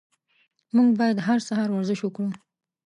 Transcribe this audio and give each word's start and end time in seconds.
موږ 0.75 0.89
باید 0.99 1.23
هر 1.27 1.39
سهار 1.47 1.69
ورزش 1.71 1.99
وکړو. 2.03 2.29